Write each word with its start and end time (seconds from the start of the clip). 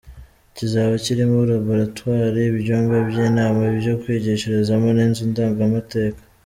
Kizaba 0.55 0.93
kirimo 1.05 1.37
laboratwari, 1.51 2.41
ibyumba 2.51 2.97
by’inama, 3.07 3.61
ibyo. 3.73 3.93
kwigishirizamo 4.01 4.87
n’inzu 4.97 5.23
ndangamateka. 5.31 6.21